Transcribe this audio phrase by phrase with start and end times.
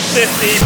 [0.00, 0.64] CS50.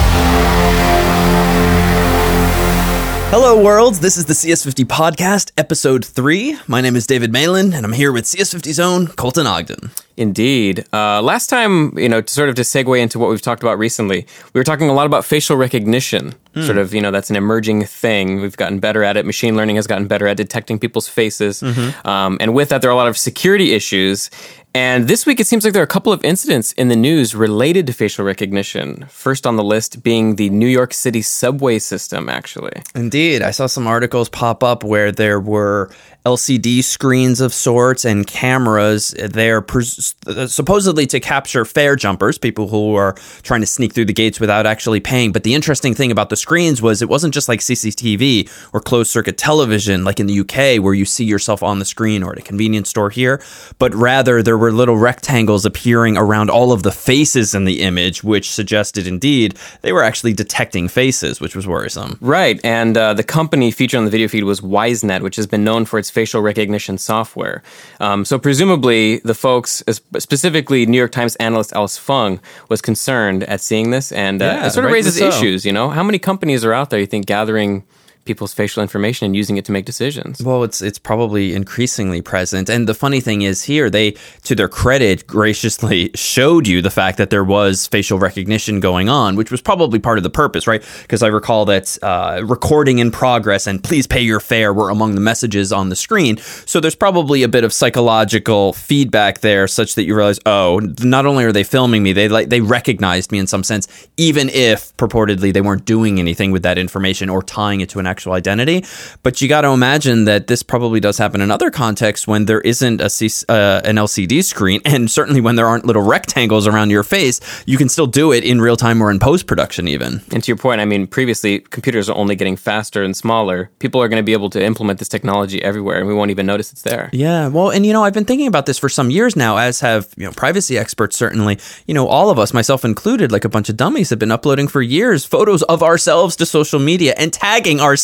[3.30, 3.98] Hello, worlds.
[3.98, 6.56] This is the CS50 podcast, episode three.
[6.68, 9.90] My name is David Malan, and I'm here with CS50's own Colton Ogden.
[10.16, 10.84] Indeed.
[10.92, 13.76] Uh, last time, you know, to sort of to segue into what we've talked about
[13.76, 16.34] recently, we were talking a lot about facial recognition.
[16.54, 18.40] Sort of, you know, that's an emerging thing.
[18.40, 19.26] We've gotten better at it.
[19.26, 21.60] Machine learning has gotten better at detecting people's faces.
[22.04, 24.30] Um, and with that, there are a lot of security issues.
[24.76, 27.32] And this week, it seems like there are a couple of incidents in the news
[27.32, 29.06] related to facial recognition.
[29.08, 32.82] First on the list being the New York City subway system, actually.
[32.92, 35.90] Indeed, I saw some articles pop up where there were
[36.24, 40.14] LCD screens of sorts and cameras there pres-
[40.46, 44.64] supposedly to capture fare jumpers, people who are trying to sneak through the gates without
[44.64, 45.32] actually paying.
[45.32, 49.10] But the interesting thing about the screens was it wasn't just like CCTV or closed
[49.10, 52.38] circuit television like in the UK where you see yourself on the screen or at
[52.38, 53.42] a convenience store here,
[53.78, 58.24] but rather there were little rectangles appearing around all of the faces in the image,
[58.24, 62.16] which suggested indeed they were actually detecting faces, which was worrisome.
[62.22, 65.64] Right, and uh, the company featured on the video feed was WiseNet, which has been
[65.64, 67.62] known for its facial recognition software.
[68.00, 69.82] Um, so presumably, the folks,
[70.18, 72.40] specifically New York Times analyst Alice Fung,
[72.70, 75.28] was concerned at seeing this, and uh, Yeah, it sort of raises so.
[75.28, 75.66] issues.
[75.66, 77.00] You know, how many companies are out there?
[77.00, 77.82] You think gathering
[78.24, 80.42] people's facial information and using it to make decisions?
[80.42, 82.68] Well, it's it's probably increasingly present.
[82.68, 87.18] And the funny thing is here, they to their credit graciously showed you the fact
[87.18, 90.84] that there was facial recognition going on, which was probably part of the purpose, right?
[91.02, 95.14] Because I recall that uh, recording in progress and please pay your fare were among
[95.14, 96.36] the messages on the screen.
[96.66, 101.26] So there's probably a bit of psychological feedback there, such that you realize, oh, not
[101.26, 104.96] only are they filming me, they like they recognized me in some sense, even if
[104.96, 108.84] purportedly they weren't doing anything with that information or tying it to an actual identity.
[109.24, 112.60] But you got to imagine that this probably does happen in other contexts when there
[112.60, 116.90] isn't a C- uh, an LCD screen, and certainly when there aren't little rectangles around
[116.90, 120.22] your face, you can still do it in real time or in post production, even.
[120.32, 123.70] And to your point, I mean, previously computers are only getting faster and smaller.
[123.80, 126.46] People are going to be able to implement this technology everywhere, and we won't even
[126.46, 127.10] notice it's there.
[127.12, 129.80] Yeah, well, and you know, I've been thinking about this for some years now, as
[129.80, 131.16] have you know privacy experts.
[131.16, 134.30] Certainly, you know, all of us, myself included, like a bunch of dummies, have been
[134.30, 138.03] uploading for years photos of ourselves to social media and tagging ourselves,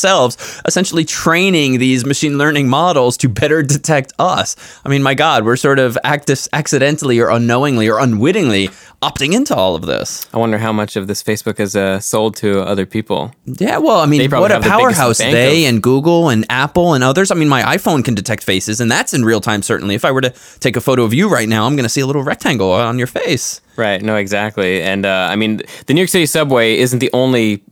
[0.66, 4.56] essentially training these machine learning models to better detect us.
[4.84, 8.68] I mean, my God, we're sort of actis- accidentally or unknowingly or unwittingly
[9.02, 10.28] opting into all of this.
[10.34, 13.32] I wonder how much of this Facebook is uh, sold to other people.
[13.46, 16.94] Yeah, well, I mean, what a have the powerhouse they of- and Google and Apple
[16.94, 17.30] and others.
[17.30, 19.94] I mean, my iPhone can detect faces, and that's in real time, certainly.
[19.94, 22.00] If I were to take a photo of you right now, I'm going to see
[22.02, 23.60] a little rectangle on your face.
[23.76, 24.02] Right.
[24.02, 24.82] No, exactly.
[24.82, 27.62] And uh, I mean, the New York City subway isn't the only,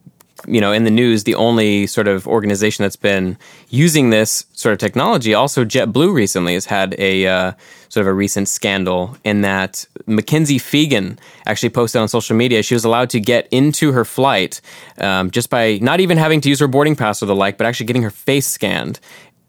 [0.49, 3.37] you know, in the news, the only sort of organization that's been
[3.69, 5.35] using this sort of technology.
[5.35, 7.53] Also, JetBlue recently has had a uh,
[7.89, 12.75] sort of a recent scandal in that Mackenzie Fegan actually posted on social media she
[12.75, 14.61] was allowed to get into her flight
[14.99, 17.67] um, just by not even having to use her boarding pass or the like, but
[17.67, 19.01] actually getting her face scanned.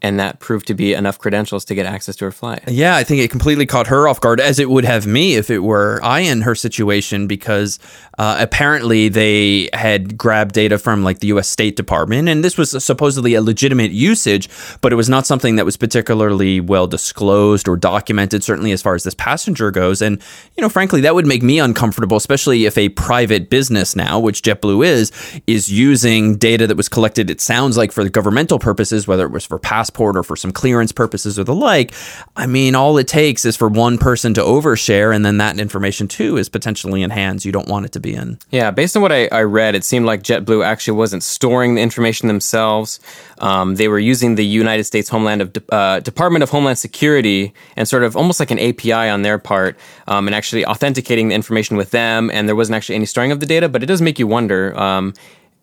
[0.02, 2.64] And that proved to be enough credentials to get access to her flight.
[2.68, 5.50] Yeah, I think it completely caught her off guard, as it would have me if
[5.50, 7.80] it were I in her situation, because
[8.18, 11.50] uh, apparently they had grabbed data from like the U.S.
[11.50, 14.50] State Department, and this was supposedly a legitimate usage,
[14.82, 18.96] but it was not something that was particularly well disclosed or documented, certainly as far
[18.96, 20.02] as this passenger goes.
[20.02, 20.22] And
[20.56, 24.42] you know, frankly, that would make me uncomfortable, especially if a private business now, which
[24.42, 25.12] JetBlue is,
[25.48, 27.30] is using data that was collected.
[27.30, 30.92] It sounds like for governmental purposes, whether it was for passport or for some clearance
[30.92, 31.94] purposes or the like.
[32.36, 36.08] I mean, all it takes is for one person to overshare, and then that information
[36.08, 38.38] too is potentially in hands you don't want it to be in.
[38.52, 41.82] Yeah, based on what I, I read, it seemed like JetBlue actually wasn't storing the
[41.82, 43.00] information themselves.
[43.40, 47.88] Um, they were using the United States Homeland of uh, Department of Homeland Security and
[47.88, 49.78] sort of almost like an API on their part,
[50.08, 52.30] um, and actually authenticating the information with them.
[52.32, 54.78] And there wasn't actually any storing of the data, but it does make you wonder.
[54.80, 55.14] Um,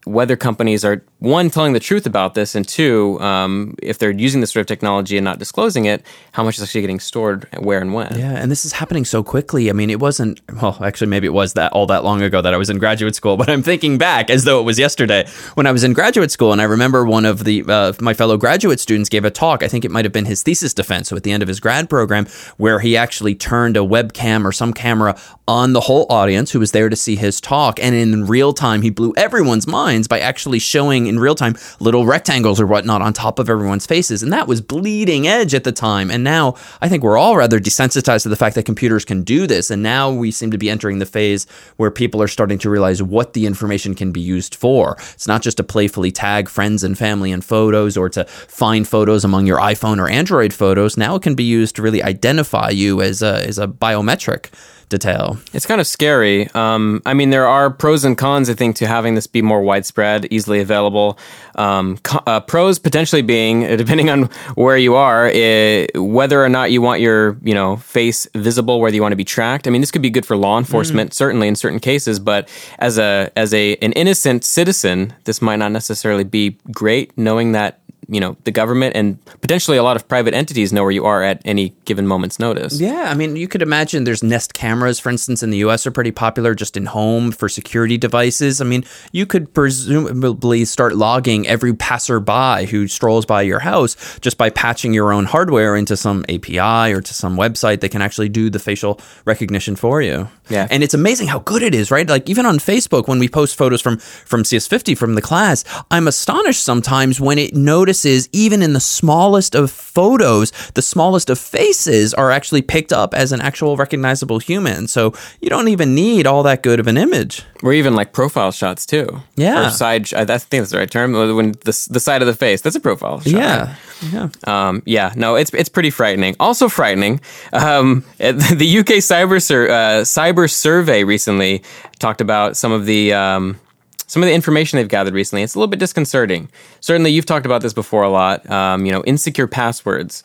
[0.07, 4.43] whether companies are one telling the truth about this, and two, um, if they're using
[4.43, 7.81] this sort of technology and not disclosing it, how much is actually getting stored, where
[7.81, 8.19] and when.
[8.19, 9.71] Yeah, and this is happening so quickly.
[9.71, 12.53] I mean, it wasn't well, actually maybe it was that all that long ago that
[12.53, 15.67] I was in graduate school, but I'm thinking back as though it was yesterday when
[15.67, 18.79] I was in graduate school and I remember one of the uh, my fellow graduate
[18.79, 19.63] students gave a talk.
[19.63, 21.61] I think it might have been his thesis defense, so at the end of his
[21.61, 22.27] grad program
[22.59, 25.19] where he actually turned a webcam or some camera
[25.49, 28.83] on the whole audience who was there to see his talk and in real time
[28.83, 33.13] he blew everyone's minds by actually showing in real time little rectangles or whatnot on
[33.13, 34.23] top of everyone's faces.
[34.23, 36.11] And that was bleeding edge at the time.
[36.11, 39.47] And now i think we're all rather desensitized to the fact that computers can do
[39.47, 39.71] this.
[39.71, 43.03] And now we seem to be entering the phase where people are starting to realize
[43.03, 44.97] what the information can be used for.
[45.15, 49.25] It's not just to playfully tag friends and family in photos or to find photos
[49.25, 50.97] among your iphone or android photos.
[50.97, 54.51] Now it can be used to really identify you as a, as a biometric
[54.89, 55.39] detail.
[55.53, 56.49] It's kind of scary.
[56.55, 59.63] Um, I mean, there are pros and cons, I think, to having this be more
[59.63, 61.19] widespread, easily available.
[61.57, 64.25] Um, co- uh, pros potentially being, depending on
[64.55, 68.95] where you are, eh, whether or not you want your you know face visible, whether
[68.95, 69.67] you want to be tracked.
[69.67, 72.19] I mean, this could be good for law enforcement, certainly in certain cases.
[72.19, 72.49] But
[72.79, 77.81] as a as a an innocent citizen, this might not necessarily be great, knowing that
[78.09, 81.23] you know the government and potentially a lot of private entities know where you are
[81.23, 82.81] at any given moment's notice.
[82.81, 85.91] Yeah, I mean, you could imagine there's Nest cameras, for instance, in the US are
[85.91, 88.61] pretty popular just in home for security devices.
[88.61, 94.39] I mean, you could presumably start logging every passerby who strolls by your house just
[94.39, 98.29] by patching your own hardware into some API or to some website that can actually
[98.29, 100.29] do the facial recognition for you.
[100.49, 100.69] Yeah.
[100.71, 102.09] And it's amazing how good it is, right?
[102.09, 106.07] Like even on Facebook when we post photos from from CS50 from the class, I'm
[106.07, 107.96] astonished sometimes when it notices
[108.33, 113.33] even in the smallest of photos, the smallest of faces are actually picked up as
[113.33, 114.89] an actual recognizable human.
[114.89, 117.43] So you don't even need all that good of an image.
[117.63, 119.23] Or even like profile shots too.
[119.37, 119.69] Yeah.
[119.69, 120.13] Or side.
[120.15, 121.13] I think that's the right term.
[121.13, 123.33] When the the side of the face, that's a profile shot.
[123.33, 123.75] Yeah.
[124.13, 124.29] Yeah.
[124.45, 126.37] Um, yeah, no, it's it's pretty frightening.
[126.39, 127.21] Also frightening,
[127.53, 131.63] um, the UK cyber sur- uh, cyber survey recently
[131.99, 133.59] talked about some of the um,
[134.07, 135.43] some of the information they've gathered recently.
[135.43, 136.49] It's a little bit disconcerting.
[136.81, 138.49] Certainly, you've talked about this before a lot.
[138.51, 140.23] Um, you know, insecure passwords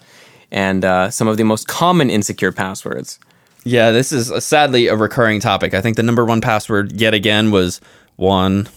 [0.52, 3.20] and uh, some of the most common insecure passwords.
[3.64, 5.74] Yeah, this is a, sadly a recurring topic.
[5.74, 7.80] I think the number one password yet again was
[8.16, 8.68] one,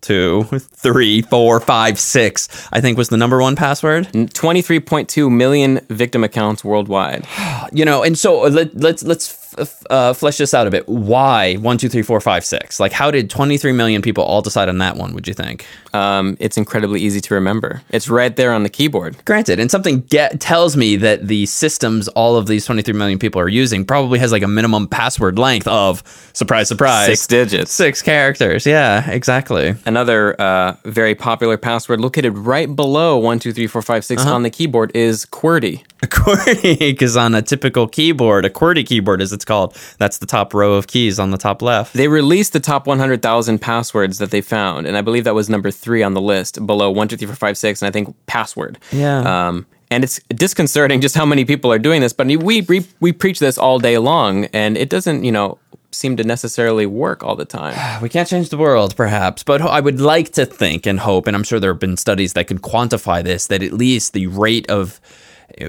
[0.00, 2.68] two, three, four, five, six.
[2.72, 4.08] I think was the number one password.
[4.12, 7.26] 23.2 million victim accounts worldwide.
[7.74, 10.88] You know, and so uh, let, let's let's f- uh, flesh this out a bit.
[10.88, 12.80] Why one, two, three, four, five, six?
[12.80, 15.14] Like, how did 23 million people all decide on that one?
[15.14, 15.66] Would you think?
[15.92, 17.82] Um, it's incredibly easy to remember.
[17.90, 19.16] It's right there on the keyboard.
[19.24, 23.40] Granted, and something get, tells me that the systems all of these 23 million people
[23.40, 26.02] are using probably has like a minimum password length of
[26.32, 27.72] surprise, surprise, Six digits.
[27.72, 28.66] six characters.
[28.66, 29.74] Yeah, exactly.
[29.84, 34.42] Another uh, very popular password located right below one two three four five six on
[34.42, 35.82] the keyboard is QWERTY.
[36.02, 40.26] A QWERTY, because on a typical keyboard, a QWERTY keyboard as it's called, that's the
[40.26, 41.94] top row of keys on the top left.
[41.94, 45.70] They released the top 100,000 passwords that they found, and I believe that was number
[45.70, 48.78] three on the list, below one two three four five six, and I think password.
[48.90, 49.48] Yeah.
[49.48, 52.12] Um, and it's disconcerting just how many people are doing this.
[52.12, 55.58] But we we we preach this all day long, and it doesn't you know
[55.92, 57.76] seem to necessarily work all the time.
[58.02, 61.36] We can't change the world, perhaps, but I would like to think and hope, and
[61.36, 64.68] I'm sure there have been studies that can quantify this, that at least the rate
[64.68, 65.00] of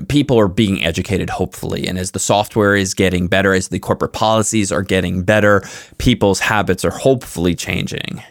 [0.08, 1.88] people are being educated, hopefully.
[1.88, 5.64] And as the software is getting better, as the corporate policies are getting better,
[5.98, 8.24] people's habits are hopefully changing.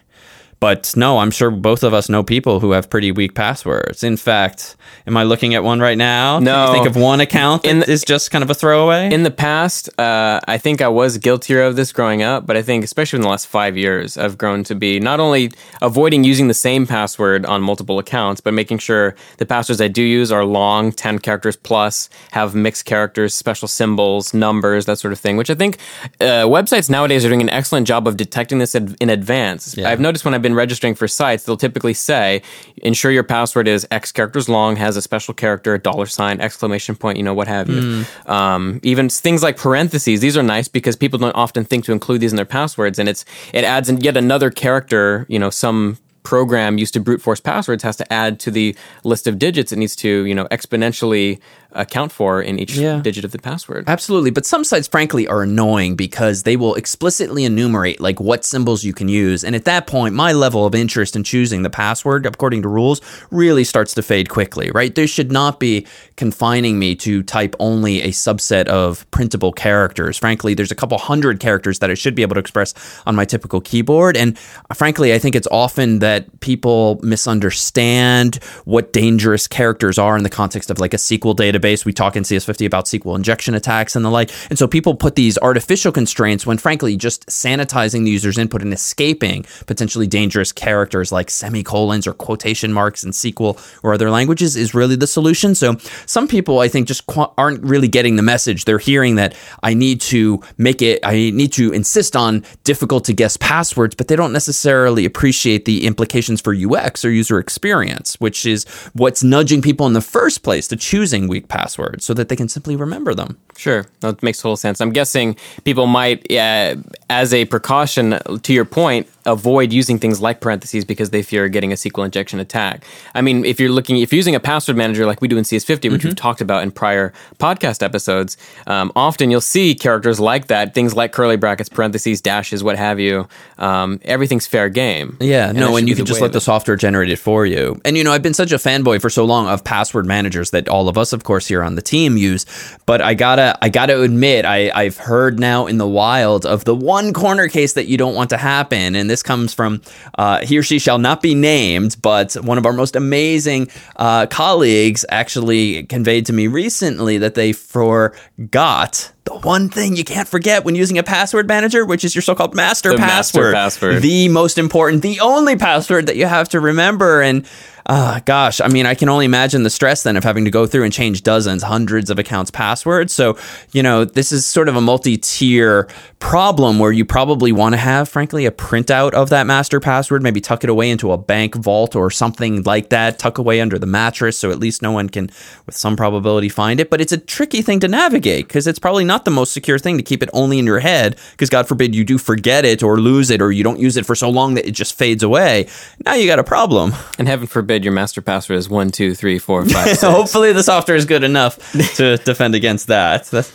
[0.62, 4.05] But no, I'm sure both of us know people who have pretty weak passwords.
[4.05, 4.76] In fact,
[5.09, 6.37] am I looking at one right now?
[6.37, 6.67] Can No.
[6.69, 9.12] you think of one account that In is just kind of a throwaway?
[9.12, 12.62] In the past, uh, I think I was guiltier of this growing up, but I
[12.62, 15.50] think especially in the last five years, I've grown to be not only
[15.81, 20.03] avoiding using the same password on multiple accounts, but making sure the passwords I do
[20.05, 25.19] use are long, 10 characters plus, have mixed characters, special symbols, numbers, that sort of
[25.19, 25.79] thing, which I think
[26.20, 29.76] uh, websites nowadays are doing an excellent job of detecting this ad- in advance.
[29.76, 29.91] Yeah.
[29.91, 32.43] I've noticed when I've been registering for sites, they'll typically say,
[32.78, 36.94] ensure your password is X characters long, has a special character, a dollar sign, exclamation
[36.94, 38.04] point, you know, what have you.
[38.26, 42.20] Um, even things like parentheses, these are nice because people don't often think to include
[42.20, 45.26] these in their passwords, and it's it adds in yet another character.
[45.28, 49.26] You know, some program used to brute force passwords has to add to the list
[49.26, 51.40] of digits it needs to you know exponentially
[51.75, 53.00] account for in each Yeah.
[53.00, 53.85] digit of the password.
[53.87, 58.85] Absolutely, but some sites frankly are annoying because they will explicitly enumerate like what symbols
[58.85, 62.26] you can use, and at that point my level of interest in choosing the password
[62.26, 63.00] according to rules
[63.31, 64.95] really starts to fade quickly, right?
[64.95, 65.87] There should not be
[66.17, 70.19] confining me to type only a subset of printable characters.
[70.19, 72.75] Frankly, there's a couple hundred characters that I should be able to express
[73.07, 74.37] on my typical keyboard, and
[74.71, 80.31] uh, frankly, I think it's often that people misunderstand what dangerous characters are in the
[80.31, 81.62] context of like a SQL database.
[81.85, 84.31] We talk in CS50 about SQL injection attacks and the like.
[84.50, 88.73] And so people put these artificial constraints when frankly just sanitizing the user's input and
[88.73, 94.75] escaping potentially dangerous characters like semicolons or quotation marks in SQL or other languages is
[94.75, 95.54] really the solution.
[95.54, 95.76] So
[96.07, 98.64] some people I think just qu- aren't really getting the message.
[98.64, 103.12] They're hearing that I need to make it I need to insist on difficult to
[103.12, 108.47] guess passwords, but they don't necessarily appreciate the implications for UX or user experience, which
[108.47, 108.64] is
[108.95, 112.49] what's nudging people in the first place to choosing weak passwords so that they can
[112.49, 113.37] simply remember them.
[113.59, 114.80] Sure, that makes total sense.
[114.80, 116.76] I'm guessing people might uh,
[117.11, 121.71] as a precaution, to your point, avoid using things like parentheses because they fear getting
[121.71, 122.85] a SQL injection attack.
[123.14, 125.44] I mean, if you're looking, if you're using a password manager like we do in
[125.44, 130.47] CS50, which we've talked about in prior podcast episodes, um, often you'll see characters like
[130.47, 133.28] that, things like curly brackets, parentheses, dashes, what have you.
[133.59, 135.18] Um, everything's fair game.
[135.21, 137.80] Yeah, And no, and you can just let the software generate it for you.
[137.85, 140.68] And you know, I've been such a fanboy for so long of password managers that
[140.68, 142.46] all of us, of course, here on the team use.
[142.87, 146.75] But I gotta, I gotta admit, I, I've heard now in the wild of the
[146.75, 149.82] one corner case that you don't want to happen, and this comes from
[150.18, 154.26] uh, he or she shall not be named, but one of our most amazing uh,
[154.26, 159.12] colleagues actually conveyed to me recently that they forgot.
[159.25, 162.55] The one thing you can't forget when using a password manager, which is your so-called
[162.55, 164.02] master The master password, password.
[164.02, 167.23] the most important, the only password that you have to remember.
[167.23, 167.47] And
[167.87, 170.67] uh, gosh, I mean, I can only imagine the stress then of having to go
[170.67, 173.12] through and change dozens, hundreds of accounts' passwords.
[173.12, 173.37] So,
[173.73, 175.88] you know, this is sort of a multi tier
[176.21, 180.41] problem where you probably want to have, frankly, a printout of that master password, maybe
[180.41, 183.87] tuck it away into a bank vault or something like that, tuck away under the
[183.87, 185.29] mattress so at least no one can,
[185.67, 186.88] with some probability, find it.
[186.88, 189.97] But it's a tricky thing to navigate because it's probably not the most secure thing
[189.97, 192.99] to keep it only in your head because, God forbid, you do forget it or
[192.99, 195.69] lose it or you don't use it for so long that it just fades away.
[196.04, 196.92] Now you got a problem.
[197.19, 199.99] And heaven forbid your master password is one, two, three, four, five.
[200.00, 201.59] Hopefully, the software is good enough
[201.97, 203.25] to defend against that.
[203.26, 203.52] That's,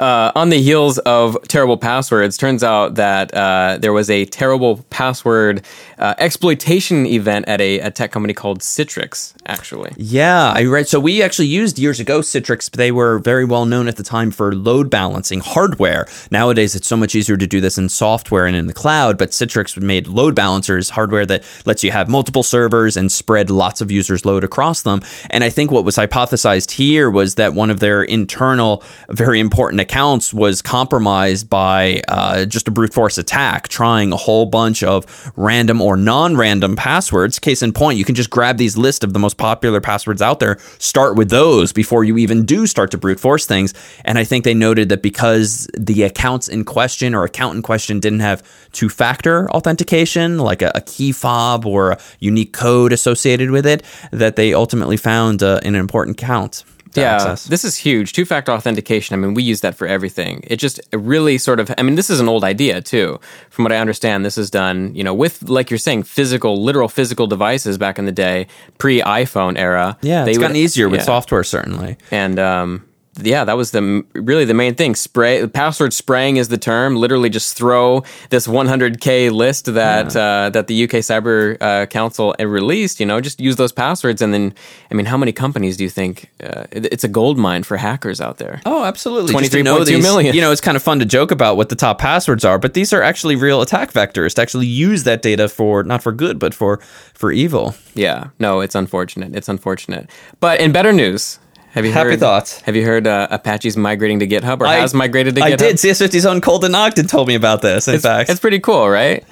[0.00, 4.84] uh, on the heels of terrible passwords, turns out that uh, there was a terrible
[4.90, 5.64] password
[5.98, 9.92] uh, exploitation event at a, a tech company called Citrix, actually.
[9.96, 10.88] Yeah, I read.
[10.88, 12.70] So we actually used years ago Citrix.
[12.70, 16.06] But they were very well known at the time for load balancing hardware.
[16.30, 19.18] Nowadays, it's so much easier to do this in software and in the cloud.
[19.18, 23.80] But Citrix made load balancers, hardware that lets you have multiple servers and spread lots
[23.80, 25.02] of users' load across them.
[25.30, 29.80] And I think what was hypothesized here was that one of their internal, very important
[29.84, 35.32] accounts was compromised by uh, just a brute force attack, trying a whole bunch of
[35.36, 37.38] random or non-random passwords.
[37.38, 40.40] Case in point, you can just grab these list of the most popular passwords out
[40.40, 43.74] there, start with those before you even do start to brute force things.
[44.04, 48.00] And I think they noted that because the accounts in question or account in question
[48.00, 53.66] didn't have two-factor authentication, like a, a key fob or a unique code associated with
[53.66, 56.64] it, that they ultimately found uh, an important count.
[56.94, 57.44] To Yeah, access.
[57.44, 58.12] this is huge.
[58.12, 59.14] Two factor authentication.
[59.14, 60.42] I mean, we use that for everything.
[60.46, 63.20] It just really sort of, I mean, this is an old idea too.
[63.50, 66.88] From what I understand, this is done, you know, with, like you're saying, physical, literal
[66.88, 68.46] physical devices back in the day,
[68.78, 69.96] pre iPhone era.
[70.02, 71.06] Yeah, They it's would- gotten easier with yeah.
[71.06, 71.96] software, certainly.
[72.10, 72.84] And, um,
[73.22, 74.94] yeah, that was the really the main thing.
[74.94, 76.96] Spray password spraying is the term.
[76.96, 83.00] Literally, just throw this 100k list that uh, that the UK Cyber uh, Council released.
[83.00, 84.54] You know, just use those passwords, and then
[84.90, 86.30] I mean, how many companies do you think?
[86.42, 88.60] Uh, it- it's a gold mine for hackers out there.
[88.66, 89.32] Oh, absolutely.
[89.32, 90.34] To 23.2 know these- million.
[90.34, 92.74] You know, it's kind of fun to joke about what the top passwords are, but
[92.74, 96.38] these are actually real attack vectors to actually use that data for not for good,
[96.38, 96.78] but for
[97.14, 97.74] for evil.
[97.94, 99.34] Yeah, no, it's unfortunate.
[99.34, 100.10] It's unfortunate.
[100.40, 101.38] But in better news,
[101.74, 102.20] have you Happy heard?
[102.20, 102.60] thoughts.
[102.62, 105.52] Have you heard uh, Apache's migrating to GitHub or I, has migrated to GitHub?
[105.52, 105.76] I did.
[105.76, 107.88] CS50's own Colton Ogden told me about this.
[107.88, 109.24] In It's, fact, it's pretty cool, right?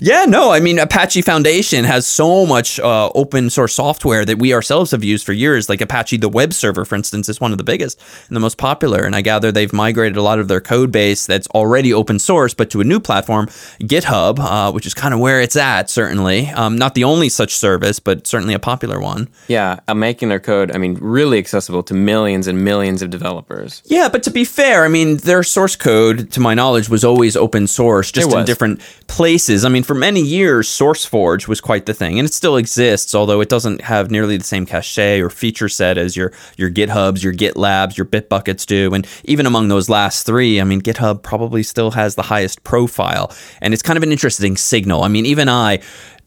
[0.00, 4.54] Yeah, no, I mean Apache Foundation has so much uh, open source software that we
[4.54, 5.68] ourselves have used for years.
[5.68, 8.58] Like Apache, the web server, for instance, is one of the biggest and the most
[8.58, 9.04] popular.
[9.04, 12.54] And I gather they've migrated a lot of their code base that's already open source,
[12.54, 13.46] but to a new platform,
[13.80, 15.90] GitHub, uh, which is kind of where it's at.
[15.90, 19.28] Certainly, um, not the only such service, but certainly a popular one.
[19.48, 23.82] Yeah, uh, making their code, I mean, really accessible to millions and millions of developers.
[23.86, 27.36] Yeah, but to be fair, I mean, their source code, to my knowledge, was always
[27.36, 29.64] open source, just in different places.
[29.64, 33.40] I mean, for many years, SourceForge was quite the thing, and it still exists, although
[33.40, 37.32] it doesn't have nearly the same cache or feature set as your your GitHubs, your
[37.32, 38.94] GitLabs, your Bitbuckets do.
[38.94, 43.32] And even among those last three, I mean, GitHub probably still has the highest profile,
[43.60, 45.02] and it's kind of an interesting signal.
[45.02, 45.80] I mean, even I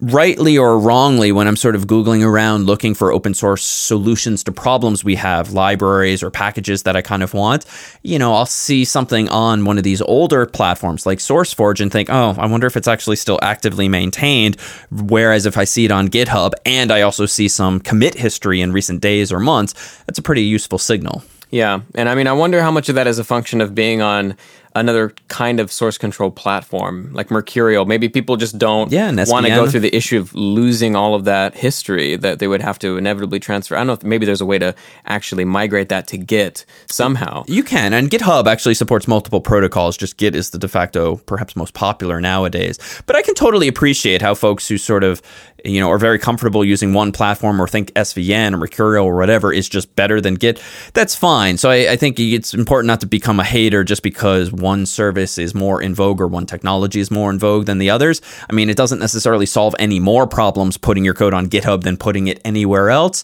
[0.04, 4.52] rightly or wrongly, when I'm sort of Googling around looking for open source solutions to
[4.52, 7.66] problems we have, libraries or packages that I kind of want,
[8.02, 12.10] you know, I'll see something on one of these older platforms like SourceForge and think,
[12.12, 14.60] oh, I wonder if it's actually still actively maintained.
[14.92, 18.74] Whereas if I see it on GitHub and I also see some commit history in
[18.74, 19.74] recent days or months,
[20.06, 21.24] that's a pretty useful signal.
[21.50, 24.02] Yeah, and I mean, I wonder how much of that is a function of being
[24.02, 24.36] on
[24.76, 27.86] another kind of source control platform like Mercurial.
[27.86, 31.26] Maybe people just don't Yeah, want to go through the issue of losing all of
[31.26, 33.76] that history that they would have to inevitably transfer.
[33.76, 34.74] I don't know if maybe there's a way to
[35.06, 37.44] actually migrate that to Git somehow.
[37.48, 39.98] You can, and GitHub actually supports multiple protocols.
[39.98, 42.80] Just Git is the de facto, perhaps most popular nowadays.
[43.06, 45.22] But I can totally appreciate how folks who sort of,
[45.64, 49.54] you know, are very comfortable using one platform or think SVN or Mercurial or whatever
[49.54, 50.62] is just better than Git.
[50.94, 51.58] That's fine.
[51.58, 55.38] So I, I think it's important not to become a hater just because one service
[55.38, 58.22] is more in vogue or one technology is more in vogue than the others.
[58.50, 61.98] I mean, it doesn't necessarily solve any more problems putting your code on GitHub than
[61.98, 63.24] putting it anywhere else,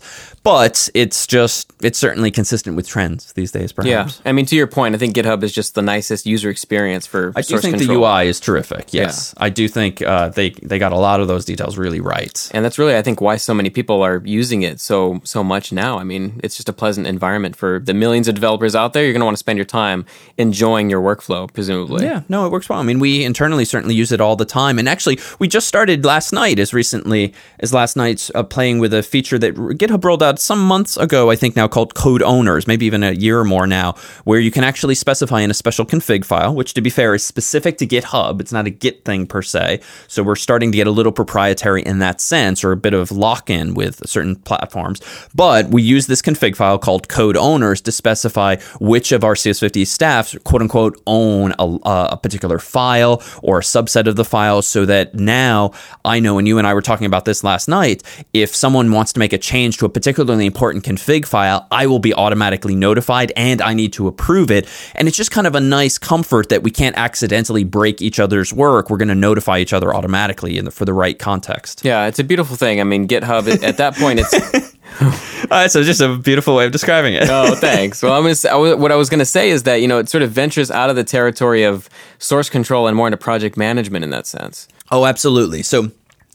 [0.50, 3.72] but it's just it's certainly consistent with trends these days.
[3.72, 4.22] Perhaps.
[4.25, 7.06] Yeah, I mean, to your point, I think GitHub is just the nicest user experience
[7.06, 7.32] for.
[7.36, 8.01] I do think control.
[8.01, 8.91] the UI is terrific.
[8.91, 12.50] Yes, I do think uh, they they got a lot of those details really right.
[12.51, 15.72] and that's really I think why so many people are using it so so much
[15.72, 16.00] now.
[16.00, 19.03] I mean, it's just a pleasant environment for the millions of developers out there.
[19.03, 20.06] You're going to want to spend your time
[20.38, 22.06] enjoying your workflow, presumably.
[22.06, 22.79] Yeah, no, it works well.
[22.79, 24.79] I mean, we internally certainly use it all the time.
[24.79, 28.94] And actually, we just started last night, as recently as last night's uh, playing with
[28.94, 32.67] a feature that GitHub rolled out some months ago, I think now called Code Owners,
[32.67, 35.86] maybe even a year or more now, where you can actually specify in a special
[35.86, 38.39] config file, which to be fair is specific to GitHub.
[38.39, 39.81] It's not a Git thing per se.
[40.08, 43.12] So we're starting to get a little proprietary in that sense, or a bit of
[43.12, 45.01] lock in with certain platforms.
[45.36, 49.86] But we use this config file called Code Owners to specify which of our CS50
[49.88, 54.86] staffs, quote unquote, own a, a particular file or a subset of the file so
[54.86, 55.72] that now
[56.05, 58.03] I know, and you and I were talking about this last night,
[58.34, 61.99] if someone wants to make a change to a particularly important config file, I will
[61.99, 64.67] be automatically notified and I need to approve it.
[64.95, 68.51] And it's just kind of a nice comfort that we can't accidentally break each other's
[68.51, 68.89] work.
[68.89, 71.85] We're going to notify each other automatically in the, for the right context.
[71.85, 72.81] Yeah, it's a beautiful thing.
[72.81, 74.75] I mean, GitHub at that point, it's
[75.51, 77.27] Uh, so just a beautiful way of describing it.
[77.29, 78.03] oh, thanks.
[78.03, 79.97] Well, I'm gonna say, I what I was going to say is that you know
[79.97, 83.55] it sort of ventures out of the territory of source control and more into project
[83.55, 84.67] management in that sense.
[84.91, 85.63] Oh, absolutely.
[85.63, 85.91] So,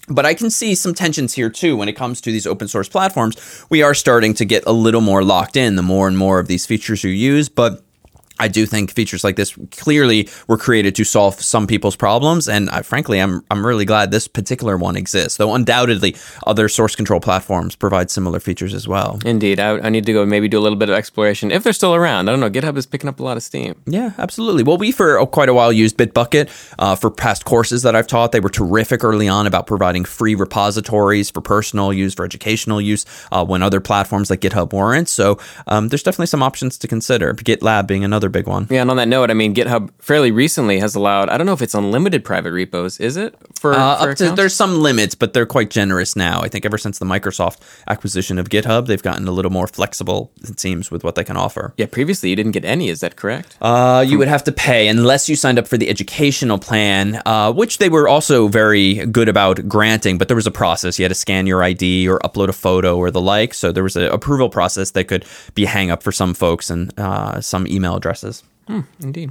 [0.09, 2.89] but I can see some tensions here too when it comes to these open source
[2.89, 3.65] platforms.
[3.71, 6.49] We are starting to get a little more locked in the more and more of
[6.49, 7.84] these features you use, but
[8.39, 12.69] I do think features like this clearly were created to solve some people's problems, and
[12.71, 15.39] I, frankly, I'm I'm really glad this particular one exists.
[15.39, 19.21] Though undoubtedly, other source control platforms provide similar features as well.
[19.25, 21.73] Indeed, I, I need to go maybe do a little bit of exploration if they're
[21.73, 22.29] still around.
[22.29, 22.51] I don't know.
[22.51, 23.77] GitHub is picking up a lot of steam.
[23.87, 24.65] Yeah, absolutely.
[24.65, 28.07] Well, we for oh, quite a while used Bitbucket uh, for past courses that I've
[28.07, 28.33] taught.
[28.33, 33.07] They were terrific early on about providing free repositories for personal use, for educational use,
[33.31, 35.09] uh, when other platforms like GitHub weren't.
[35.09, 35.39] So
[35.69, 37.33] um, there's definitely some options to consider.
[37.35, 38.67] GitLab being another big one.
[38.71, 41.29] Yeah, and on that note, I mean, GitHub fairly recently has allowed.
[41.29, 42.99] I don't know if it's unlimited private repos.
[43.01, 46.41] Is it for, Uh, for up to, there's some limits, but they're quite generous now.
[46.41, 47.59] I think ever since the Microsoft
[47.89, 51.37] acquisition of GitHub, they've gotten a little more flexible, it seems, with what they can
[51.37, 51.73] offer.
[51.77, 52.89] Yeah, previously you didn't get any.
[52.89, 53.57] Is that correct?
[53.61, 57.53] Uh, you would have to pay unless you signed up for the educational plan, uh,
[57.53, 60.19] which they were also very good about granting.
[60.19, 62.97] But there was a process; you had to scan your ID or upload a photo
[62.97, 63.55] or the like.
[63.55, 66.93] So there was an approval process that could be hang up for some folks and
[66.99, 68.43] uh, some email addresses.
[69.03, 69.31] Indeed.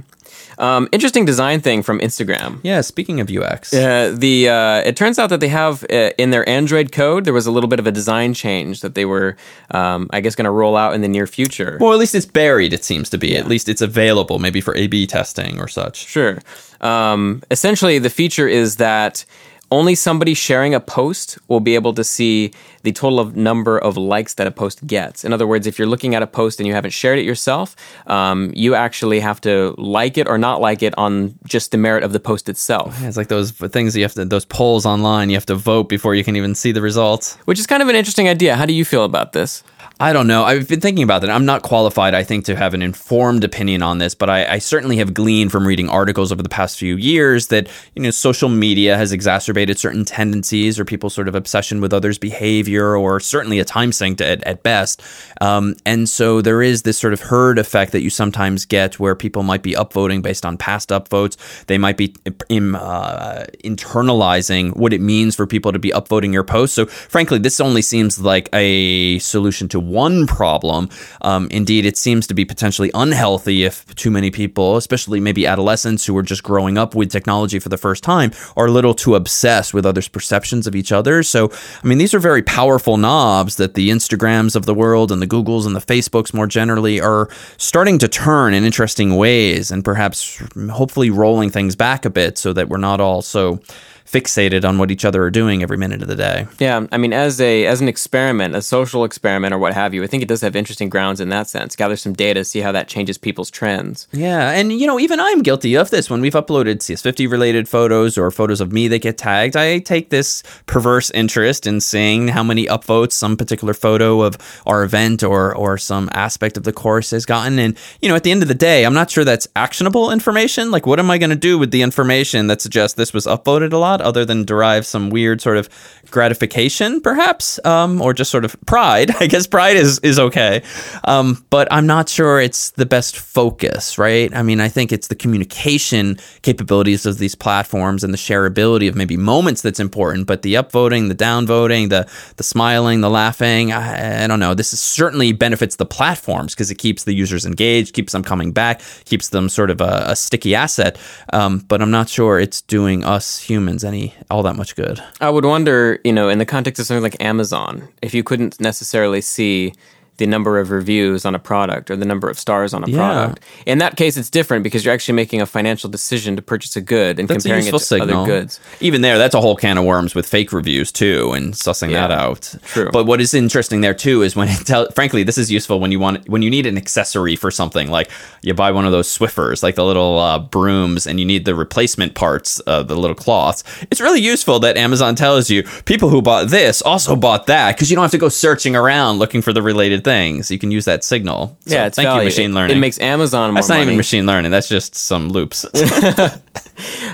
[0.58, 2.60] Um, interesting design thing from Instagram.
[2.62, 2.82] Yeah.
[2.82, 6.48] Speaking of UX, Uh, the uh, it turns out that they have uh, in their
[6.48, 9.36] Android code there was a little bit of a design change that they were,
[9.72, 11.78] um, I guess, going to roll out in the near future.
[11.80, 12.72] well, at least it's buried.
[12.72, 13.36] It seems to be.
[13.36, 16.06] At least it's available, maybe for A/B testing or such.
[16.06, 16.38] Sure.
[16.80, 19.24] Um, essentially, the feature is that
[19.74, 23.96] only somebody sharing a post will be able to see the total of number of
[23.96, 25.24] likes that a post gets.
[25.24, 27.74] In other words, if you're looking at a post and you haven't shared it yourself,
[28.06, 32.04] um, you actually have to like it or not like it on just the merit
[32.04, 35.30] of the post itself, It's like those things you have to, those polls online.
[35.30, 37.36] You have to vote before you can even see the results.
[37.46, 38.56] which is kind of an interesting idea.
[38.56, 39.64] How do you feel about this?
[40.04, 40.44] I don't know.
[40.44, 41.30] I've been thinking about that.
[41.30, 44.58] I'm not qualified, I think, to have an informed opinion on this, but I, I
[44.58, 48.50] certainly have gleaned from reading articles over the past few years that you know social
[48.50, 53.58] media has exacerbated certain tendencies or people's sort of obsession with others' behavior, or certainly
[53.60, 55.00] a time sink at, at best.
[55.40, 59.14] Um, and so there is this sort of herd effect that you sometimes get where
[59.14, 61.38] people might be upvoting based on past upvotes.
[61.64, 62.14] They might be
[62.50, 66.74] im, uh, internalizing what it means for people to be upvoting your post.
[66.74, 70.88] So, frankly, this only seems like a solution to one problem.
[71.22, 76.04] Um, indeed, it seems to be potentially unhealthy if too many people, especially maybe adolescents
[76.04, 79.14] who are just growing up with technology for the first time, are a little too
[79.14, 81.22] obsessed with others' perceptions of each other.
[81.22, 81.50] So,
[81.82, 85.26] I mean, these are very powerful knobs that the Instagrams of the world and the
[85.26, 90.42] Googles and the Facebooks more generally are starting to turn in interesting ways and perhaps
[90.70, 93.60] hopefully rolling things back a bit so that we're not all so
[94.06, 96.46] fixated on what each other are doing every minute of the day.
[96.58, 100.04] Yeah, I mean, as a as an experiment, a social experiment, or what have you,
[100.04, 101.74] I think it does have interesting grounds in that sense.
[101.74, 104.06] Gather some data, see how that changes people's trends.
[104.12, 106.10] Yeah, and you know, even I'm guilty of this.
[106.10, 110.10] When we've uploaded CS50 related photos or photos of me that get tagged, I take
[110.10, 114.36] this perverse interest in seeing how many upvotes some particular photo of
[114.66, 117.58] our event or or some aspect of the course has gotten.
[117.58, 120.70] And you know, at the end of the day, I'm not sure that's actionable information.
[120.70, 123.72] Like, what am I going to do with the information that suggests this was upvoted
[123.72, 123.93] a lot?
[123.94, 125.68] Lot other than derive some weird sort of
[126.10, 129.10] gratification, perhaps, um, or just sort of pride.
[129.20, 130.62] I guess pride is is okay,
[131.04, 134.34] um, but I'm not sure it's the best focus, right?
[134.34, 138.94] I mean, I think it's the communication capabilities of these platforms and the shareability of
[138.94, 144.24] maybe moments that's important, but the upvoting, the downvoting, the the smiling, the laughing, I,
[144.24, 144.54] I don't know.
[144.54, 148.52] This is certainly benefits the platforms because it keeps the users engaged, keeps them coming
[148.52, 150.98] back, keeps them sort of a, a sticky asset.
[151.32, 155.02] Um, but I'm not sure it's doing us humans any all that much good.
[155.20, 158.60] I would wonder, you know, in the context of something like Amazon, if you couldn't
[158.60, 159.72] necessarily see
[160.18, 162.96] the number of reviews on a product or the number of stars on a Yeah.
[162.96, 163.42] product.
[163.66, 166.80] In that case, it's different because you're actually making a financial decision to purchase a
[166.80, 168.20] good and That's comparing it to signal.
[168.20, 168.60] other goods.
[168.80, 172.06] Even there, that's a whole can of worms with fake reviews too, and sussing Yeah,
[172.06, 172.54] that out.
[172.66, 172.90] true.
[172.92, 174.88] But what is interesting there too is when it tell.
[174.94, 177.90] Frankly, this is useful when you want when you need an accessory for something.
[177.90, 178.08] Like
[178.42, 181.54] you buy one of those Swiffers, like the little uh, brooms, and you need the
[181.54, 183.64] replacement parts, uh, the little cloths.
[183.90, 187.90] It's really useful that Amazon tells you people who bought this also bought that because
[187.90, 190.50] you don't have to go searching around looking for the related things.
[190.50, 191.56] You can use that signal.
[191.66, 192.20] So yeah, it's thank value.
[192.20, 192.76] you, machine learning.
[192.76, 193.86] It, makes Amazon more that's not money.
[193.88, 194.50] even machine learning.
[194.50, 195.64] That's just some loops.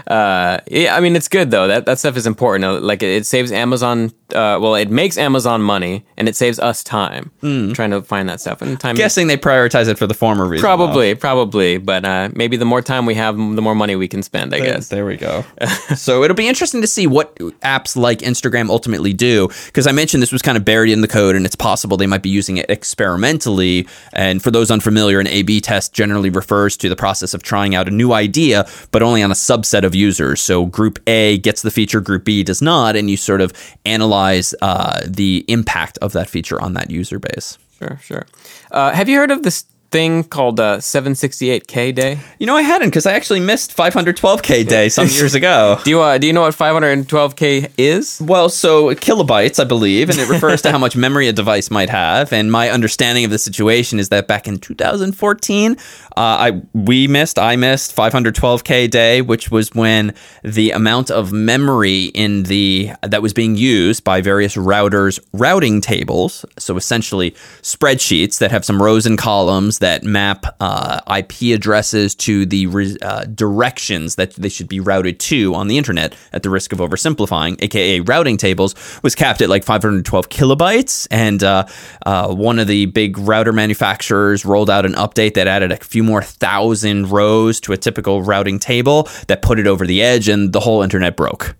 [0.06, 1.66] Uh, yeah, I mean, it's good though.
[1.68, 2.82] That that stuff is important.
[2.82, 4.06] Like it, it saves Amazon.
[4.34, 7.72] Uh, well, it makes Amazon money, and it saves us time Hmm.
[7.72, 8.62] trying to find that stuff.
[8.62, 10.62] And time, Guessing they prioritize it for the former reason.
[10.62, 10.66] though.
[10.76, 11.78] probably, probably.
[11.78, 14.54] But uh, maybe the more time we have, the more money we can spend.
[14.54, 14.88] I guess.
[14.88, 15.44] There we go.
[15.96, 19.48] so it'll be interesting to see what apps like Instagram ultimately do.
[19.66, 22.06] Because I mentioned this was kind of buried in the code, and it's possible they
[22.06, 23.86] might be using it experimentally.
[24.12, 27.74] And for those unfamiliar, an A B test generally refers to the process of trying
[27.76, 30.40] out a new idea, but only on a subset of users.
[30.40, 33.52] So group A gets the feature, group B does not, and you sort of
[33.84, 37.58] analyze uh, the impact of that feature on that user base.
[37.78, 38.26] Sure, sure.
[38.70, 42.18] Uh, have you heard of this thing called uh, 768K Day?
[42.38, 45.78] You know, I hadn't because I actually missed 512K day some years ago.
[45.84, 48.20] Do you uh, do you know what 512K is?
[48.20, 51.90] Well, so kilobytes, I believe, and it refers to how much memory a device might
[51.90, 52.32] have.
[52.32, 55.76] And my understanding of the situation is that back in 2014, uh,
[56.16, 62.44] I we missed, I missed 512k day, which was when the amount of memory in
[62.44, 66.44] the that was being used by various routers routing tables.
[66.58, 72.46] So essentially, spreadsheets that have some rows and columns that map uh, IP addresses to
[72.46, 76.14] the re- uh, directions that they should be routed to on the internet.
[76.32, 81.42] At the risk of oversimplifying, aka routing tables, was capped at like 512 kilobytes, and
[81.42, 81.66] uh,
[82.06, 86.02] uh, one of the big router manufacturers rolled out an update that added a few
[86.02, 90.52] more thousand rows to a typical routing table that put it over the edge, and
[90.52, 91.56] the whole internet broke.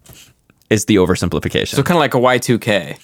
[0.71, 1.75] Is the oversimplification.
[1.75, 2.99] So kind of like a Y2K.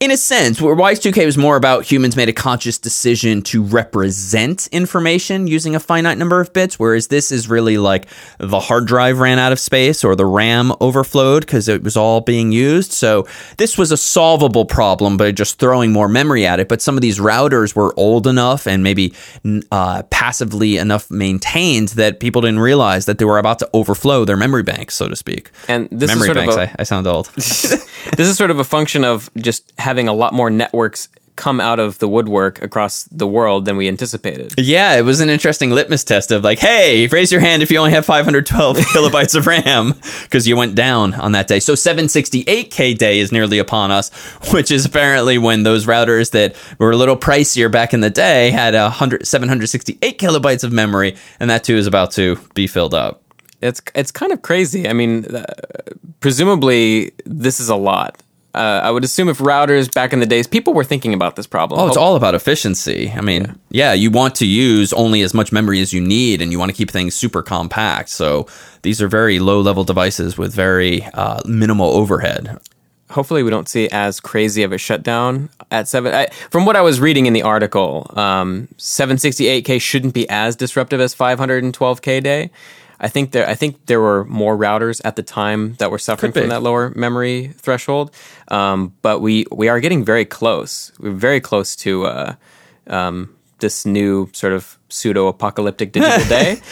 [0.00, 4.66] in a sense, where Y2K was more about humans made a conscious decision to represent
[4.72, 8.06] information using a finite number of bits, whereas this is really like
[8.38, 12.20] the hard drive ran out of space or the RAM overflowed because it was all
[12.20, 12.92] being used.
[12.92, 16.68] So this was a solvable problem by just throwing more memory at it.
[16.68, 19.14] But some of these routers were old enough and maybe
[19.70, 24.36] uh, passively enough maintained that people didn't realize that they were about to overflow their
[24.36, 25.50] memory banks, so to speak.
[25.68, 27.03] And this memory is sort banks, of a, I, I sound
[27.34, 31.80] this is sort of a function of just having a lot more networks come out
[31.80, 34.54] of the woodwork across the world than we anticipated.
[34.56, 37.78] Yeah, it was an interesting litmus test of like, hey, raise your hand if you
[37.78, 41.58] only have 512 kilobytes of RAM because you went down on that day.
[41.60, 44.10] So 768K day is nearly upon us,
[44.52, 48.50] which is apparently when those routers that were a little pricier back in the day
[48.50, 52.94] had a 100, 768 kilobytes of memory, and that too is about to be filled
[52.94, 53.23] up.
[53.64, 54.86] It's it's kind of crazy.
[54.88, 55.44] I mean, uh,
[56.20, 58.22] presumably this is a lot.
[58.54, 61.46] Uh, I would assume if routers back in the days, people were thinking about this
[61.46, 61.80] problem.
[61.80, 63.10] Oh, it's all about efficiency.
[63.10, 63.92] I mean, yeah.
[63.94, 66.76] you want to use only as much memory as you need, and you want to
[66.76, 68.10] keep things super compact.
[68.10, 68.46] So
[68.82, 72.60] these are very low level devices with very uh, minimal overhead.
[73.10, 76.14] hopefully we don't see as crazy of a shutdown at seven.
[76.14, 81.00] I, from what I was reading in the article, um, 768k shouldn't be as disruptive
[81.00, 82.50] as 512k day.
[83.04, 83.46] I think there.
[83.46, 86.90] I think there were more routers at the time that were suffering from that lower
[86.96, 88.10] memory threshold.
[88.48, 90.90] Um, but we we are getting very close.
[90.98, 92.34] We're very close to uh,
[92.86, 96.62] um, this new sort of pseudo apocalyptic digital day.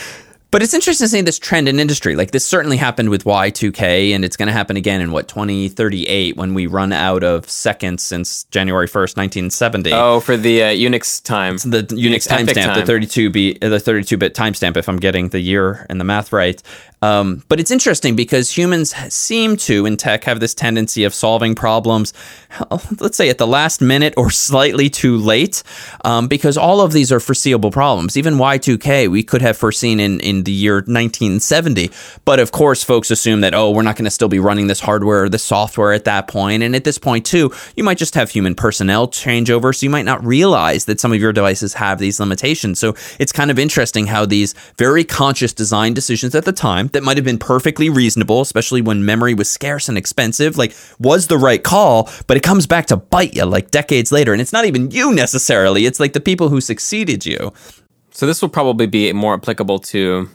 [0.53, 2.15] But it's interesting to see this trend in industry.
[2.15, 6.37] Like this certainly happened with Y2K, and it's going to happen again in what 2038
[6.37, 9.93] when we run out of seconds since January 1st, 1970.
[9.95, 14.19] oh, for the uh, Unix time, the Unix Epoch timestamp, the 32 b the 32
[14.19, 16.63] bit timestamp, if I'm getting the year and the math right.
[17.03, 21.57] Um, but it's interesting because humans seem to, in tech, have this tendency of solving
[21.57, 22.15] problems,
[23.01, 25.65] let's say at the last minute or slightly too late,
[26.05, 28.17] um, because all of these are foreseeable problems.
[28.17, 31.91] Even Y2K, we could have foreseen in, in the year 1970.
[32.25, 34.81] But of course, folks assume that, oh, we're not going to still be running this
[34.81, 36.63] hardware or this software at that point.
[36.63, 39.73] And at this point, too, you might just have human personnel change over.
[39.73, 42.79] So you might not realize that some of your devices have these limitations.
[42.79, 47.03] So it's kind of interesting how these very conscious design decisions at the time that
[47.03, 51.39] might have been perfectly reasonable, especially when memory was scarce and expensive, like was the
[51.39, 54.33] right call, but it comes back to bite you like decades later.
[54.33, 57.53] And it's not even you necessarily, it's like the people who succeeded you.
[58.13, 60.29] So this will probably be more applicable to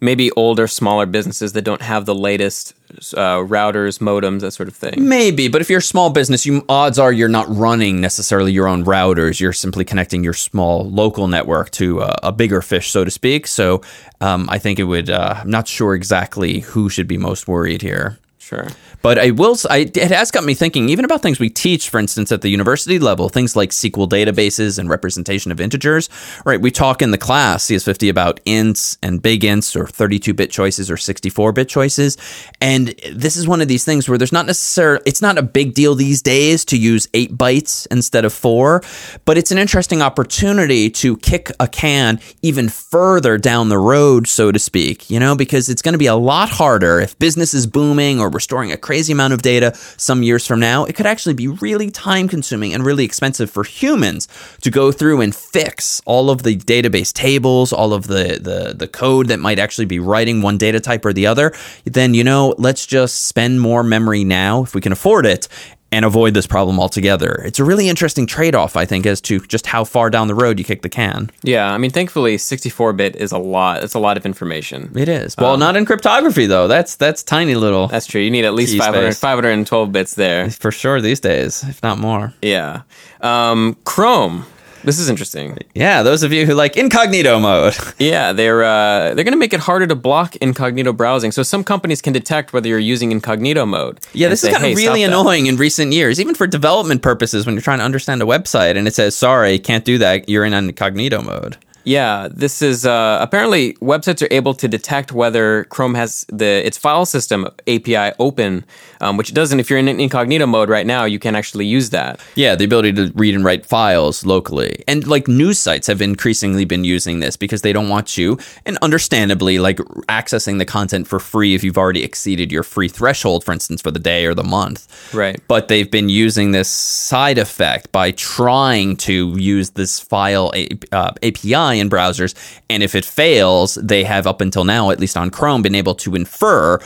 [0.00, 2.74] maybe older, smaller businesses that don't have the latest
[3.16, 5.08] uh, routers, modems, that sort of thing.
[5.08, 8.68] Maybe, but if you're a small business, you odds are you're not running necessarily your
[8.68, 9.40] own routers.
[9.40, 13.46] You're simply connecting your small local network to a, a bigger fish, so to speak.
[13.46, 13.80] So
[14.20, 15.10] um, I think it would.
[15.10, 18.18] Uh, I'm not sure exactly who should be most worried here.
[18.44, 18.66] Sure.
[19.00, 19.56] But I will.
[19.70, 22.50] I, it has got me thinking, even about things we teach, for instance, at the
[22.50, 26.10] university level, things like SQL databases and representation of integers.
[26.44, 30.90] Right, we talk in the class CS50 about ints and big ints, or 32-bit choices,
[30.90, 32.18] or 64-bit choices.
[32.60, 35.02] And this is one of these things where there's not necessarily.
[35.06, 38.82] It's not a big deal these days to use eight bytes instead of four,
[39.24, 44.52] but it's an interesting opportunity to kick a can even further down the road, so
[44.52, 45.08] to speak.
[45.08, 48.33] You know, because it's going to be a lot harder if business is booming or
[48.34, 51.48] we're storing a crazy amount of data some years from now, it could actually be
[51.48, 54.28] really time consuming and really expensive for humans
[54.60, 58.88] to go through and fix all of the database tables, all of the, the, the
[58.88, 61.54] code that might actually be writing one data type or the other.
[61.84, 65.48] Then, you know, let's just spend more memory now if we can afford it
[65.94, 67.40] and avoid this problem altogether.
[67.44, 70.34] It's a really interesting trade off, I think, as to just how far down the
[70.34, 71.30] road you kick the can.
[71.44, 73.84] Yeah, I mean, thankfully, 64 bit is a lot.
[73.84, 74.90] It's a lot of information.
[74.96, 75.36] It is.
[75.36, 76.66] Well, um, not in cryptography, though.
[76.66, 77.86] That's that's tiny little.
[77.86, 78.20] That's true.
[78.20, 80.50] You need at least 500, 512 bits there.
[80.50, 82.34] For sure these days, if not more.
[82.42, 82.82] Yeah.
[83.20, 84.46] Um, Chrome.
[84.84, 85.58] This is interesting.
[85.74, 87.74] Yeah, those of you who like incognito mode.
[87.98, 91.32] yeah, they're uh, they're going to make it harder to block incognito browsing.
[91.32, 94.00] So some companies can detect whether you're using incognito mode.
[94.12, 97.46] Yeah, this is kind hey, of really annoying in recent years, even for development purposes.
[97.46, 100.28] When you're trying to understand a website and it says, "Sorry, can't do that.
[100.28, 105.64] You're in incognito mode." Yeah, this is uh, apparently websites are able to detect whether
[105.64, 108.64] Chrome has the its file system API open,
[109.04, 109.60] um, which it doesn't.
[109.60, 112.20] If you're in incognito mode right now, you can actually use that.
[112.34, 116.64] Yeah, the ability to read and write files locally, and like news sites have increasingly
[116.64, 119.76] been using this because they don't want you, and understandably, like
[120.08, 123.90] accessing the content for free if you've already exceeded your free threshold, for instance, for
[123.90, 124.88] the day or the month.
[125.14, 125.40] Right.
[125.48, 130.52] But they've been using this side effect by trying to use this file
[130.92, 132.34] uh, API in browsers.
[132.70, 135.94] And if it fails, they have up until now, at least on Chrome, been able
[135.96, 136.78] to infer,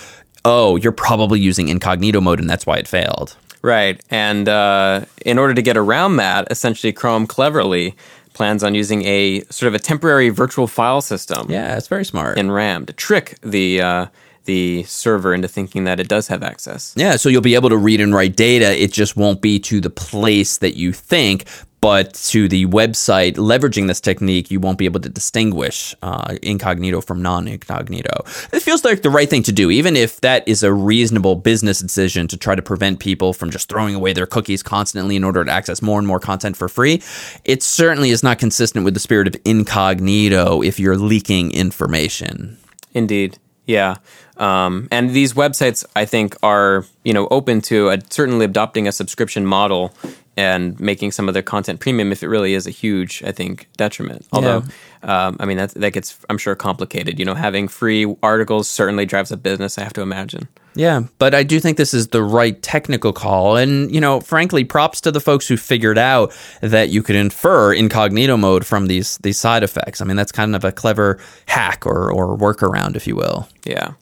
[0.48, 3.37] oh, you're probably using incognito mode and that's why it failed.
[3.62, 4.00] Right.
[4.11, 7.96] And uh, in order to get around that, essentially, Chrome cleverly
[8.32, 11.50] plans on using a sort of a temporary virtual file system.
[11.50, 12.38] Yeah, it's very smart.
[12.38, 13.80] In RAM to trick the.
[13.80, 14.06] Uh,
[14.44, 16.94] the server into thinking that it does have access.
[16.96, 18.82] Yeah, so you'll be able to read and write data.
[18.82, 21.44] It just won't be to the place that you think,
[21.81, 27.01] but to the website leveraging this technique, you won't be able to distinguish uh, incognito
[27.01, 28.25] from non incognito.
[28.53, 31.81] It feels like the right thing to do, even if that is a reasonable business
[31.81, 35.45] decision to try to prevent people from just throwing away their cookies constantly in order
[35.45, 37.03] to access more and more content for free.
[37.45, 42.59] It certainly is not consistent with the spirit of incognito if you're leaking information.
[42.95, 43.38] Indeed.
[43.67, 43.97] Yeah.
[44.38, 48.93] Um, and these websites, I think, are you know open to a, certainly adopting a
[48.93, 49.93] subscription model
[50.38, 53.68] and making some of their content premium if it really is a huge, I think,
[53.77, 54.24] detriment.
[54.33, 54.62] Although,
[55.03, 55.27] yeah.
[55.27, 57.18] um, I mean, that that gets, I'm sure, complicated.
[57.18, 59.79] You know, having free articles certainly drives a business.
[59.79, 60.46] I have to imagine.
[60.77, 64.62] Yeah, but I do think this is the right technical call, and you know, frankly,
[64.62, 69.18] props to the folks who figured out that you could infer incognito mode from these
[69.18, 70.01] these side effects.
[70.01, 73.48] I mean, that's kind of a clever hack or or workaround, if you will.
[73.64, 73.94] Yeah.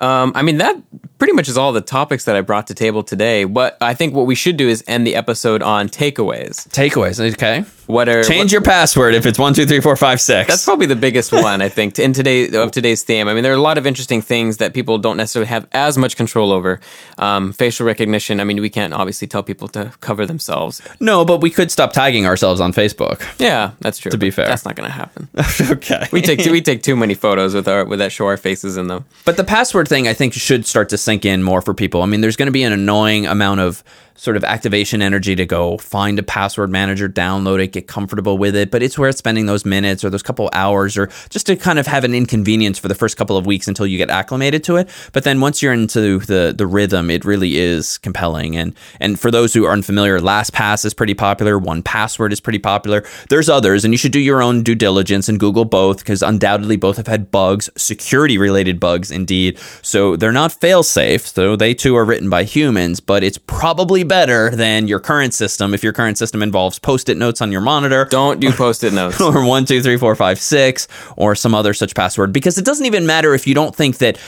[0.00, 0.76] Um, I mean, that
[1.18, 3.44] pretty much is all the topics that I brought to table today.
[3.44, 6.68] But I think what we should do is end the episode on takeaways.
[6.68, 7.64] Takeaways, okay.
[7.88, 10.48] What are change what, your password if it's one two three four five six?
[10.48, 13.28] That's probably the biggest one I think in today of today's theme.
[13.28, 15.96] I mean, there are a lot of interesting things that people don't necessarily have as
[15.96, 16.80] much control over.
[17.16, 18.40] Um, facial recognition.
[18.40, 20.82] I mean, we can't obviously tell people to cover themselves.
[21.00, 23.24] No, but we could stop tagging ourselves on Facebook.
[23.38, 24.10] Yeah, that's true.
[24.10, 25.28] To be fair, that's not going to happen.
[25.70, 28.76] okay, we take we take too many photos with our with that show our faces
[28.76, 29.06] in them.
[29.24, 32.02] But the password thing, I think, should start to sink in more for people.
[32.02, 33.82] I mean, there's going to be an annoying amount of
[34.18, 38.56] sort of activation energy to go find a password manager, download it, get comfortable with
[38.56, 38.70] it.
[38.70, 41.86] But it's worth spending those minutes or those couple hours or just to kind of
[41.86, 44.90] have an inconvenience for the first couple of weeks until you get acclimated to it.
[45.12, 48.56] But then once you're into the the rhythm, it really is compelling.
[48.56, 51.56] And and for those who are unfamiliar, LastPass is pretty popular.
[51.56, 53.04] One Password is pretty popular.
[53.30, 56.76] There's others, and you should do your own due diligence and Google both because undoubtedly
[56.76, 59.58] both have had bugs, security related bugs indeed.
[59.82, 61.28] So they're not fail safe.
[61.28, 65.72] So they too are written by humans, but it's probably better than your current system
[65.72, 68.04] if your current system involves post it notes on your monitor.
[68.06, 69.20] Don't do post it notes.
[69.20, 72.86] or one, two, three, four, five, six, or some other such password, because it doesn't
[72.86, 74.18] even matter if you don't think that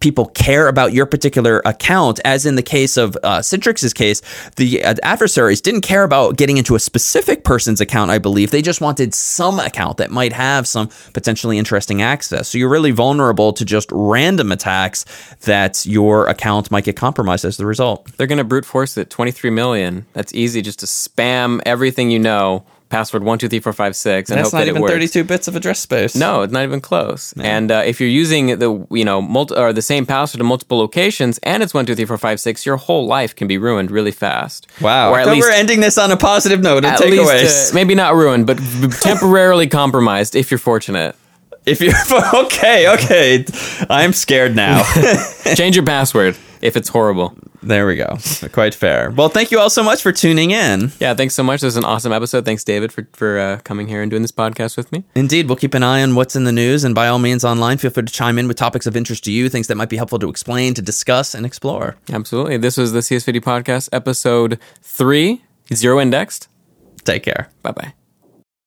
[0.00, 2.20] people care about your particular account.
[2.24, 4.22] As in the case of uh, Citrix's case,
[4.56, 8.10] the uh, adversaries didn't care about getting into a specific person's account.
[8.10, 12.48] I believe they just wanted some account that might have some potentially interesting access.
[12.48, 15.04] So you're really vulnerable to just random attacks
[15.42, 18.06] that your account might get compromised as the result.
[18.16, 19.10] They're going to brute force it.
[19.10, 20.06] 23 million.
[20.12, 24.68] That's easy just to spam everything you know, password 123456, and That's hope not that
[24.68, 26.14] even 32 bits of address space.
[26.14, 27.34] No, it's not even close.
[27.38, 30.78] And uh, if you're using the you know multi- or the same password in multiple
[30.78, 33.90] locations and it's one two three four five six, your whole life can be ruined
[33.90, 34.66] really fast.
[34.80, 35.12] Wow.
[35.12, 37.42] Or at least we're ending this on a positive note of at takeaways.
[37.42, 38.58] least uh, maybe not ruined, but
[39.00, 41.14] temporarily compromised if you're fortunate.
[41.66, 41.92] If you're
[42.44, 43.44] okay, okay,
[43.90, 44.82] I'm scared now.
[45.54, 47.36] Change your password if it's horrible.
[47.62, 48.16] There we go.
[48.52, 49.10] Quite fair.
[49.10, 50.92] Well, thank you all so much for tuning in.
[51.00, 51.60] Yeah, thanks so much.
[51.60, 52.44] This was an awesome episode.
[52.44, 55.04] Thanks, David, for for uh, coming here and doing this podcast with me.
[55.14, 57.78] Indeed, we'll keep an eye on what's in the news, and by all means, online,
[57.78, 59.96] feel free to chime in with topics of interest to you, things that might be
[59.96, 61.96] helpful to explain, to discuss, and explore.
[62.12, 62.56] Absolutely.
[62.56, 65.42] This was the CS50 podcast, episode three,
[65.72, 66.48] zero indexed.
[67.04, 67.50] Take care.
[67.62, 67.97] Bye bye.